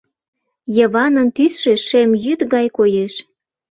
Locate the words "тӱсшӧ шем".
1.35-2.11